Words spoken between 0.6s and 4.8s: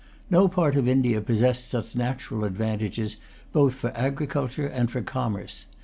of India possessed such natural advantages both for agriculture